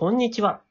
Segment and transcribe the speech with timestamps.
[0.00, 0.62] こんにちは。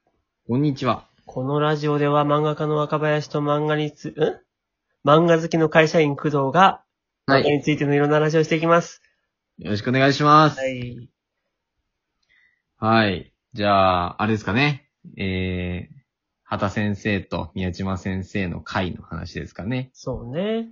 [0.47, 1.05] こんにちは。
[1.27, 5.07] このラジオでは漫画家の若林と漫画につ、ん？
[5.07, 6.83] 漫画好きの会社員工藤が、
[7.27, 7.43] 漫画はい。
[7.43, 9.03] についてのいろんな話をしていきます。
[9.59, 10.59] よろしくお願いします。
[10.59, 11.09] はい。
[12.77, 13.31] はい。
[13.53, 14.89] じゃあ、あれですかね。
[15.15, 15.95] えー、
[16.43, 19.91] 畑先生と宮島先生の会の話ですかね。
[19.93, 20.69] そうね。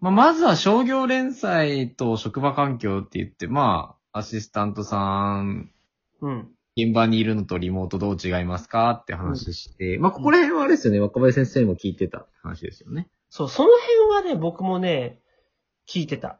[0.00, 5.70] まあ、まずは商業連載と職場環境って言って、まあ、アシスタントさん、
[6.20, 6.48] うん。
[6.76, 11.00] 現場にいるのとリモートどう違いますかって話して、まあ、ここら辺はあれですよね。
[11.00, 13.08] 若林先生も聞いてたって話ですよね。
[13.30, 13.70] そう、その
[14.12, 15.20] 辺はね、僕もね、
[15.88, 16.38] 聞いてた。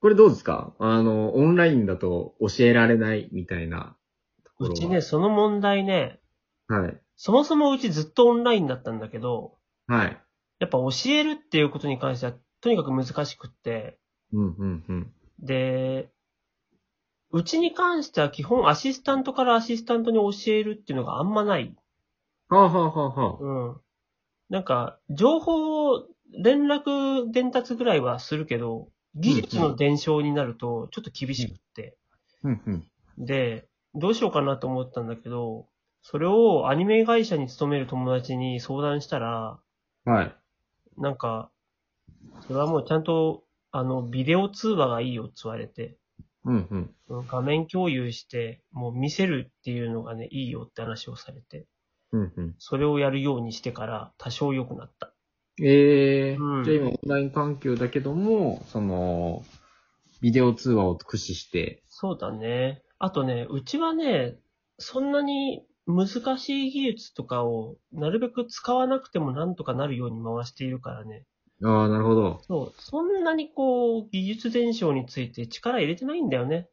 [0.00, 0.74] これどうですか？
[0.78, 3.96] あの、オンラインだと教えられないみたいな
[4.44, 4.72] ところは。
[4.72, 6.20] うちね、その問題ね、
[6.68, 7.00] はい。
[7.16, 10.20] そもそもうちずっとオンラインだったんだけど、はい。
[10.58, 13.98] やっぱ教えるっていうことに関しては、とにかく難しくって、
[14.32, 15.12] うん、うん、うん。
[15.38, 16.10] で、
[17.32, 21.74] うちに関しては基本アシスタントからアシスタントに教えるっていうのがあんまない。
[22.48, 23.80] はあ、はあはあはあ、うん。
[24.48, 31.96] なんか、情報を、連絡伝達ぐらいはするけど、技術の伝承になるとちょっと厳しくって。
[32.44, 32.90] うん、うん。
[33.18, 35.66] で、どうしようかなと思ったんだけど、
[36.02, 39.58] それをアニメ会社に勤める友達に相談したら、
[40.04, 40.34] はい。
[40.96, 41.50] なんか、
[42.46, 45.96] それはもうちゃんと、あの、ビデオ通話がいいよって言われて、
[46.44, 46.94] うん、うん。
[47.08, 51.66] うん画面共有して、もう見せるっていうのがね、いいよって話をされて、
[52.12, 52.54] うん、うん。
[52.58, 55.12] それをやるようにしてから多少良くなった。
[55.62, 59.44] ええうんじゃあ今オンライン環境だけども、その、
[60.20, 62.82] ビデオ通話を駆使して、そうだね。
[62.98, 64.36] あとね、うちはね、
[64.78, 71.24] そんなに難しい技術とかをなるべく使わなくてもなんとかなるように回しているからね。
[71.62, 72.40] ああ、なるほど。
[72.42, 76.68] そう、そんなにこう、技術伝承について力入れてないんだよね。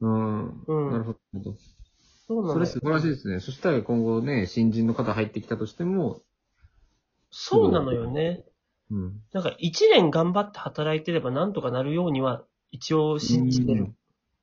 [0.00, 0.48] うん。
[0.66, 1.54] うんなるほど。
[2.26, 3.40] そうなのよそれ素晴らしいですね。
[3.40, 6.22] そしたら今後ね、新人の方入ってきたとしても、
[7.30, 8.44] そうなのよね。
[8.90, 9.20] うん。
[9.32, 13.94] なんか一年頑張って働いてればなんとかなるようには一応信じてる。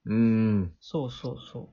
[0.06, 0.16] うん。
[0.16, 0.74] うん。
[0.80, 1.70] そうそうそ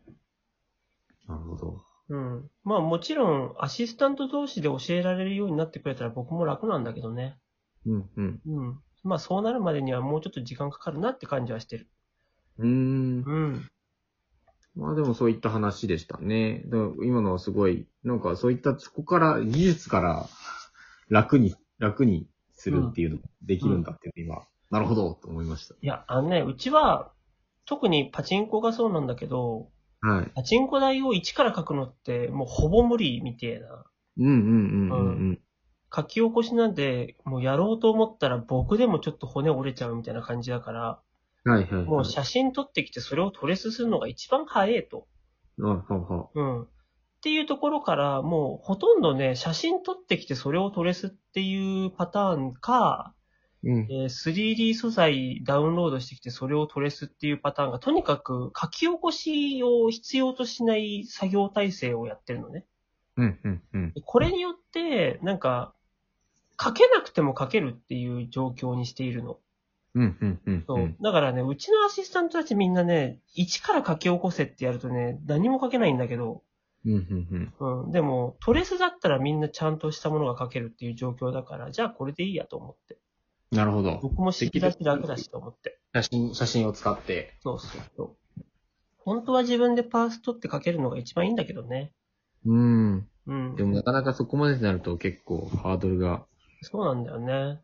[1.28, 1.82] なるほど。
[2.08, 2.16] う。
[2.16, 2.50] うん。
[2.64, 7.38] まあもちろんアシスタント同士で教えられるようになってくれたら僕も楽なんだけどね。
[7.86, 8.40] うん、うん。
[8.46, 8.80] うん。
[9.02, 11.88] まあそうなるまでにはもうちょっと時間かかるなって感じはしてる。
[12.58, 13.22] うーん。
[13.24, 13.70] うん。
[14.76, 16.62] まあでもそういった話でしたね。
[16.66, 20.28] だから今のはすごい、なんかそういった、そこから、技術から
[21.08, 27.12] 楽に、楽にするっていうのができるんだっていうの今、なるほど、と思いましいや、あのね、うちは
[27.66, 29.70] 特にパチンコがそうなんだけど、
[30.02, 30.08] た。
[30.08, 30.30] はい。
[30.34, 33.84] パチンコ台を一から書くのってもうほぼ無理みてえな。
[34.18, 35.40] うんうんうんうんうん。
[35.94, 41.00] 書き起こしなんてもうやろうと思ったら僕でもちょっと骨折れちゃうみたいな感じだから、
[41.44, 41.84] はいはいはい。
[41.84, 45.06] もう写真撮ってきてそれをトレースするのが一番早いと。
[45.60, 46.28] あはは。
[46.34, 46.62] うん。
[46.62, 46.66] っ
[47.22, 53.14] ていうところから、もうほとんどね、写真撮ってきてそれをトレスっていうパターンか、
[53.62, 53.86] うん。
[53.90, 62.66] えー 3D 素材ダウンロードしてきてそれをトレスっていうパターンが、とにかく書き起こしを必要としない作業体制をやってるのね。
[63.16, 63.92] うんうんうん。
[63.92, 65.74] でこれによって、なんか、
[66.60, 69.38] 書けなくても書けるっていう状況にしているの。
[69.94, 70.64] うんうんうん。
[70.66, 70.96] そう。
[71.00, 76.42] だからね、うちのアシスタントたちみんなね、一から書き起こせってやるとね、何も書けないんだけど、
[76.84, 77.84] うんうんうん。
[77.84, 77.92] うん。
[77.92, 82.98] でも、トレスだったらみんなちゃんとしたものが書けるっていう状況だから、じゃあこれでいいやと思って。
[83.50, 84.00] なるほど。
[84.02, 85.78] 僕も知り出し楽だしと思って。
[85.94, 87.38] 写真、写真を使って。
[87.42, 88.42] そうそうそう。
[88.98, 91.92] 本当は自分でパース取って書けるのが一番いいんだけどね。
[92.44, 93.08] うん。
[93.26, 93.62] うんで。
[93.64, 96.26] もなかなかそこまでになると結構ハードルが。
[96.64, 97.60] そうなんだよね。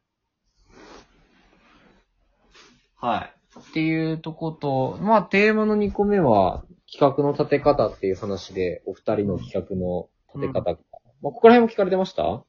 [2.97, 3.59] はい。
[3.61, 10.71] っていうとこと、まあテーマの2個目は企画の立て方っていう話で、お二人の企画の立て方。
[10.72, 10.77] まあ
[11.22, 12.44] ここら辺も聞かれてました？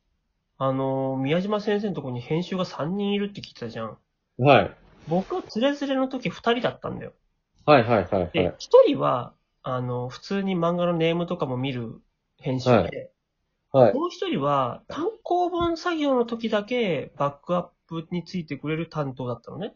[0.57, 3.97] あのー、宮島先生のところに編集が3人いるって聞いてたじゃん。
[4.37, 4.71] はい。
[5.07, 7.13] 僕はつれづれの時2人だったんだよ。
[7.65, 8.53] はいはいはいはで、い1。
[8.87, 9.33] 人は、
[9.63, 12.01] あの、普通に漫画のネームとかも見る
[12.37, 13.11] 編集で、はい
[13.71, 13.93] はい。
[13.93, 19.75] もう一人は単行本作業の時だけバックアップについてくれる担当だったのね。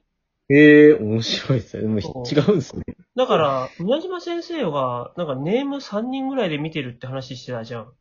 [0.50, 1.84] ええ面白いですね。
[1.84, 2.84] でも違うんですね。
[3.16, 7.94] だから、宮島先生が、なんかネーム3人ぐらいで見てるって話してたじゃん。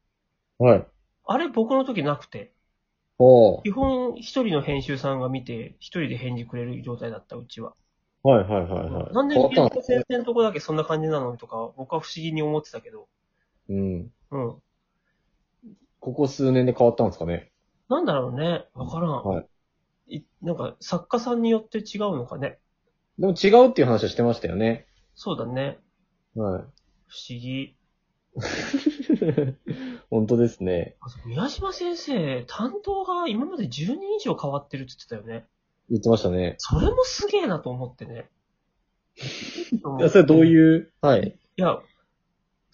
[0.59, 0.87] はい。
[1.27, 2.53] あれ僕の時なくて。
[3.19, 7.75] お基本一人の編集さんが見て、一人で返事くれる状態だった、うちは。
[8.25, 9.15] はいはいはいはい。
[9.15, 13.07] なんで宮島先生のとこだけそんな感じなのとか、僕は不思議に思ってたけど。
[13.69, 14.11] うん。
[14.33, 14.57] うん。
[16.05, 17.51] ここ数年で変わったんですかね。
[17.89, 18.67] なんだろうね。
[18.75, 19.25] わからん。
[19.25, 19.43] は
[20.07, 20.17] い。
[20.17, 22.59] いなんか、作家さんによって違うのかね。
[23.19, 24.87] でも違うっていう話はしてましたよね。
[25.15, 25.79] そうだね。
[26.35, 26.63] はい。
[27.07, 27.75] 不思議。
[30.11, 30.97] 本当ですね。
[31.01, 35.47] あそう宮島先生、担当が今まで10人以上変わってるって言ってたよね。
[35.89, 36.57] 言ってましたね。
[36.59, 38.29] それもすげえなと思ってね。
[39.99, 41.39] いや、それどうういう、はい。
[41.57, 41.81] いや、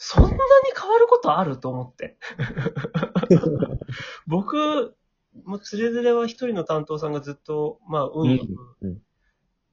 [0.03, 0.37] そんなに
[0.75, 2.17] 変わることあると思って。
[4.27, 4.97] 僕、
[5.45, 9.03] もうつれづれは一人の担当さんがずっと、まあ、運よく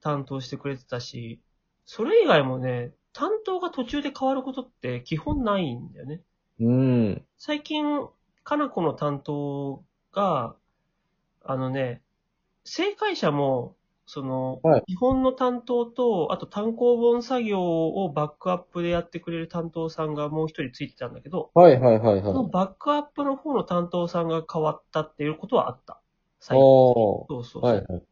[0.01, 1.41] 担当してくれてたし、
[1.85, 6.21] それ以外もね、担当が途中で変わることって基本ないんだよね。
[6.59, 7.25] うん。
[7.37, 8.05] 最近、
[8.43, 10.57] かなこの担当が、
[11.41, 12.01] あのね、
[12.65, 13.77] 正解者も、
[14.07, 22.51] その、はい基本の担当と、あと単行本作業をバックアップでやってくれる担当さんがもう一人ついてたんだけど、はいはいはいそのはい。
[22.51, 26.01] バックアップの方の担当さんが変わったっていうことはあった。
[26.39, 26.61] 最近。
[26.61, 27.63] そうそうそう。
[27.63, 28.03] はいはい。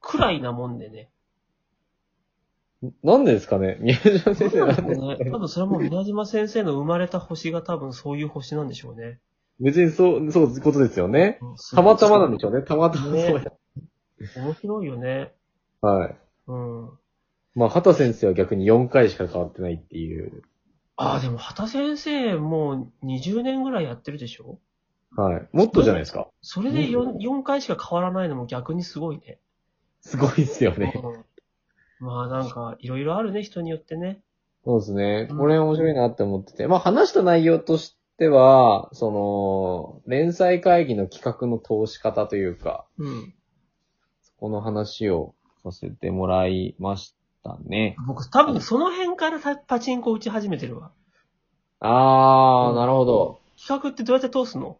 [0.00, 1.10] くらいなもんでね。
[3.02, 3.76] なんでですかね？
[3.82, 5.30] 宮島先生ななんんでね。
[5.30, 9.20] 多分それはもう宮島先生の生まれた星が多分そういう星なんでしょうね。
[9.60, 11.38] 別にそう、そういうことですよね。
[11.42, 12.62] うんたまたまなんでしょうね。
[12.62, 13.52] たまたまそうや。
[14.36, 15.32] 面白いよね。
[15.80, 16.16] はい。
[16.48, 16.90] うん。
[17.54, 20.42] まあ、畑先生は逆に4回しか変わってないっていう。
[20.96, 24.58] ああ、でも、畑先生、もう20年ぐらいやってるでしょ？
[25.16, 25.48] はい。
[25.52, 26.28] もっとじゃないですか。
[26.42, 29.40] それで 4, 4回しか変わらないのも逆にすごいね。
[30.02, 30.92] すごいっすよね。
[32.00, 34.22] うん、まあなんか、いろいろあるね、人によってね。
[34.64, 35.38] そうですねうん。
[35.38, 36.66] これ面白いなって思ってて。
[36.68, 43.34] まあ、話した内容としては、その、連載会議の企画の通し方というか、うん。
[44.40, 47.14] この話をさせてもらいまし
[47.44, 47.94] たね。
[48.06, 50.92] 僕、多分その辺からたパチンコ打ち始めてるわ。
[51.80, 53.40] あー、うんなるほど。
[53.58, 54.78] 企画ってどうやって通すの？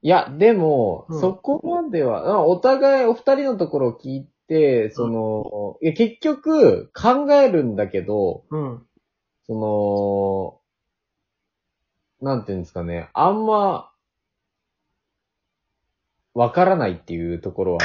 [0.00, 8.86] いや、でも、うんそこまでは、あお互いお二人のところを聞いて、その、いや、結局、考えるんだけど、うん。
[9.46, 10.62] そ
[12.22, 13.90] の、なんていうんですかね、あんま、
[16.38, 17.80] わからないっていうところは、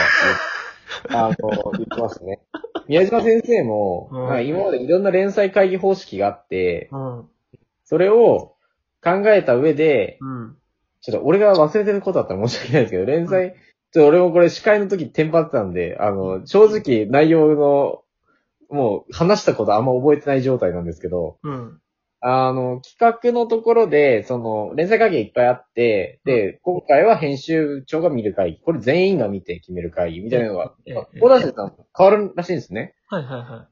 [1.09, 2.39] あの、言ってますね。
[2.87, 7.29] 宮島先生も、うんまあ今までいろんな連載会議方式があって、うん。
[7.83, 8.53] それを
[9.03, 10.57] 考えた上で、うん。
[11.01, 13.55] ちょっと俺が忘れてることだったら申し訳ないですけど、連載、
[13.91, 18.03] ちょっと俺もこれ司会の時テンパってたんで、あの、正直内容の、
[18.69, 21.81] もう話したことあんま覚えてない状態なんですけど、うん。
[22.25, 28.59] あの、企画のところで、その、連載会議いっぱいあって、で、今回は編集長が見る会議。
[28.59, 30.73] これ全員が見て決める会議みたいなのが、
[31.19, 32.95] 小田瀬さん変わるらしいんですね。
[33.07, 33.67] はいはいは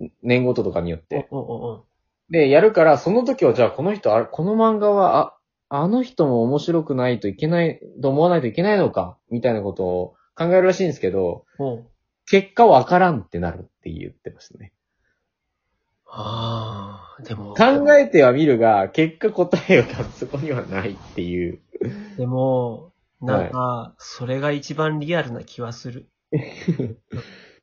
[0.00, 0.12] い。
[0.22, 1.28] 年ごととかによって。
[1.30, 1.84] おおおお
[2.30, 5.34] で、やるから、その時は、じゃあこの人、あれ、この漫画は、
[5.68, 11.44] あ、あの人も面白くないといけない、と思わないといけないのか、みたいなことを考えるらしいんですけど、
[12.24, 14.72] 結果わからんってなるって言ってましたね。
[16.06, 17.54] ああ、でも。
[17.54, 21.60] 考えてはみるが、結果答えがそこにはないっていう。
[22.16, 26.08] でも、なんか、それが一番リアルな気はする。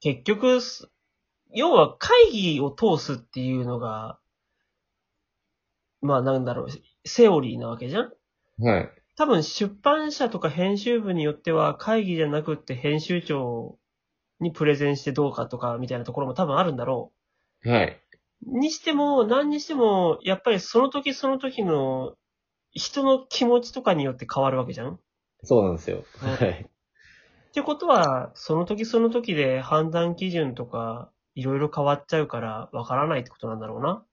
[0.01, 0.89] 結局、す
[1.55, 4.19] 要は会議を通すっていうのが、
[6.01, 6.67] まあなんだろう、
[7.05, 8.13] セオリーなわけじゃん？
[8.63, 8.91] はい。
[9.15, 13.77] 多分出版社とか編集部によっては会議じゃなくって編集長
[14.39, 17.13] にプレゼンしてどうかとかみたいなところも多分あるんだろ
[17.63, 18.02] はい。
[18.47, 18.57] う。
[18.59, 22.15] にしても、何にしても、やっぱりその時その時の
[22.71, 24.99] 人の気持ちとかによって変わるわけじゃん？
[25.43, 26.03] そうなんですよ。
[26.21, 26.65] うんはい。
[27.49, 34.03] ってことは、その時その時で判断基準とか、いろいろ変わっちゃうから、わからないってことなんだろうな？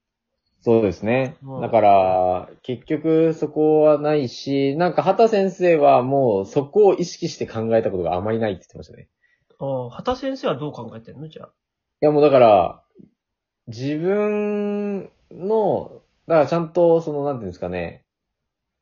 [0.63, 1.57] そうですねう。
[1.57, 9.09] んだから、結局そこはないし、なんか畑先生はもうそこを意識して考えたことがあまりないって言ってましたね。
[9.59, 11.27] ああ、畑先生はどう考えてんの？
[11.27, 11.47] じゃあ。
[11.47, 12.83] いやもうだから、
[13.67, 18.03] 自分の、だからちゃんとその、なんていうんですかね、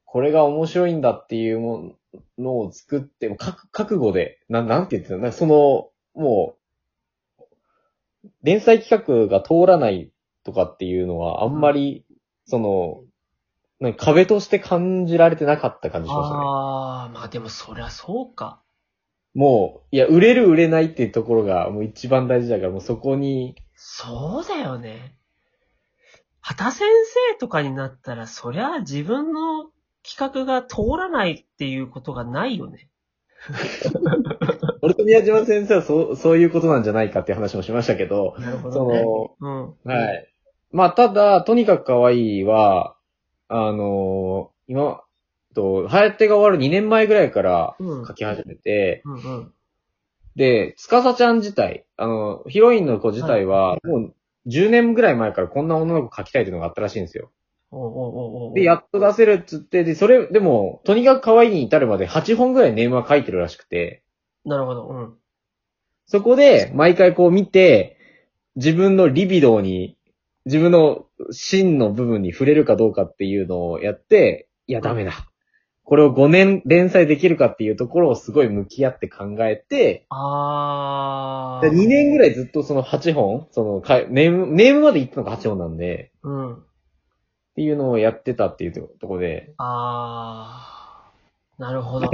[0.05, 1.93] これが面白いんだっていうも
[2.37, 5.31] のを作って、もう覚覚悟で、ななんて言ってたの？
[5.31, 6.55] その、も
[7.39, 7.45] う、
[8.41, 10.11] 連載企画が通らない
[10.43, 12.05] とかっていうのは、あんまり、
[12.45, 13.03] その、
[13.79, 16.41] なんか壁として感じられてなかった感じしましたね。
[16.43, 18.61] ああ、まあでもそりゃそうか。
[19.35, 25.15] もう、いや、売れる売れないっていうところがもう一番大事だから、もうそこに、そうだよね。
[26.41, 26.87] 畑先
[27.31, 29.71] 生とかになったら、そりゃ自分の
[30.03, 32.89] 企画が通らないっていうことがないよね。
[34.81, 39.01] 俺と宮島先生はそう、そういうことなんじゃないかっていう話もしましたけど、なるほそどね。
[39.01, 39.91] の、うん。
[39.91, 40.33] はい。
[40.71, 42.97] まあ、ただ、とにかく可愛いは、
[43.47, 45.01] あの今、
[45.55, 48.05] と、流行ってが終わる2年前ぐらいからうん。
[48.05, 49.53] 書き始めて、うんうん。
[50.39, 54.13] で、つかさちゃん自体、あの、ヒロインの子自体は、もう
[54.47, 57.29] 10年ぐらい前からこんな女の子書きたいっていうのがあったらしいんですよ。
[57.71, 64.05] おうおうおうおうで、やっと出せるっつって、で、それ、でも、とにかく可愛いに至るまで8本ぐらいネームは書いてるらしくて、
[64.45, 64.87] なるほど。
[64.87, 65.13] うん。
[66.05, 67.97] そこで、毎回こう見て、
[68.55, 69.97] 自分のリビドーに、
[70.45, 75.28] 自分の真の部分に触れるかどうかっていうのをやって、いや、ダメだ。
[75.89, 81.67] これを5年連載できるかっていうところをすごい向き合って考えて、あー。
[81.67, 86.53] 2年ぐらいずっとその8本、そのか、ネーム、ネームまで行ったのが8本なんで、うん。
[86.53, 86.57] っ
[87.55, 91.61] ていうのをやってたっていうところで、あー。
[91.63, 92.07] なるほど。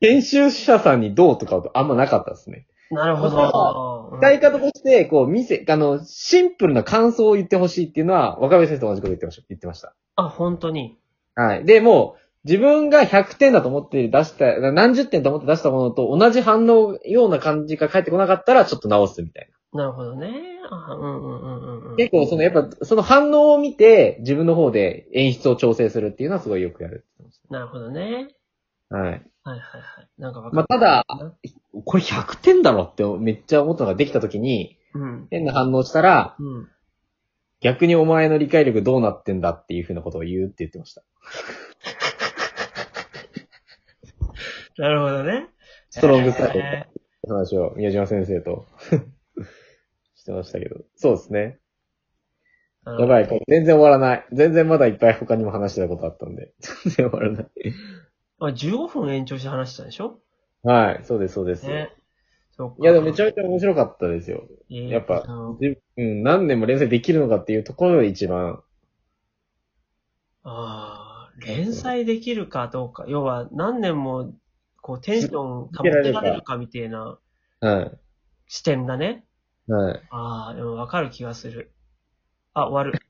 [0.00, 2.66] 編集者さんにどうとかあんまなかったですね。
[2.90, 4.10] なるほど。
[4.12, 9.42] うん使い方として、こう、見せ、あの、シンプルな感想を言ってほしいっていうのは、若林先生と同じこと言ってました。
[9.50, 9.94] 言ってました。
[10.16, 10.98] あ、本当に。
[11.34, 11.64] はい。
[11.64, 19.82] で、もう、自分が100点だと思って出した、何十点と思って出したものと同じ反応ような感じが返ってこなかったら、ちょっと直すみたいな。
[19.82, 20.32] なるほどね。
[20.70, 21.96] あうんうんうんうんうん。
[21.96, 27.04] 結構、その、やっぱ、その反応を見て、自分の方で演出を調整するっていうのはすごいよくやる
[27.50, 28.28] なるほどね。
[28.88, 29.02] はい。
[29.02, 29.58] はいはいは
[30.02, 30.08] い。
[30.16, 31.04] なんかわかまあ、ただ、
[31.84, 35.28] これ100点だろってめっちゃ思ったのができた時に、うん。
[35.30, 36.68] 変な反応したら、うん。
[37.60, 41.02] 逆にお前の理解力どうなってんだっていうふうなことを言うって言ってました。
[44.78, 45.48] なるほどね。
[45.90, 46.86] ストロングサイドえ
[47.28, 48.66] 話を宮島先生と
[50.14, 50.76] してましたけど。
[50.94, 51.58] そうですね。
[52.86, 54.26] ーやばい、これ全然終わらない。
[54.32, 56.52] 全然まだいっぱい他にも話してたことあったんで。
[56.84, 57.46] 全然終わらない。
[58.40, 60.20] あ、15分延長して話したでしょ？
[60.62, 61.66] はい、そうです、そうです。
[61.66, 61.90] ね。
[62.52, 62.76] そうか。
[62.80, 64.44] いや、でもめちゃめちゃ面白かったですよ。
[64.70, 65.24] えーやっぱ
[65.96, 68.62] うん、何年も連載できるのかっていうところが一番。
[70.44, 73.04] ああ、連載できるかどうか。
[73.08, 74.34] 要は、何年も、
[74.80, 77.18] こう、テンション保てられるかみたいな
[77.60, 77.98] はい。
[78.46, 79.24] 視点だね。
[79.66, 80.02] はい。
[80.10, 81.72] ああ、でもわかる気がする。
[82.54, 83.07] あ、終わる。